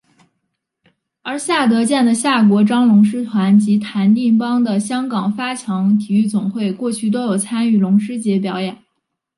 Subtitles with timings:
[1.21, 8.75] 而夏德健的夏国璋龙狮团及谭定邦的香港发强体育总会过去都有参与龙狮节表演。